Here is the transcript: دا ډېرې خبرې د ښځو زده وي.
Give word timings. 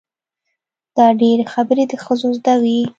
دا 0.95 1.05
ډېرې 1.21 1.43
خبرې 1.53 1.83
د 1.87 1.93
ښځو 2.03 2.27
زده 2.37 2.53
وي. 2.63 2.79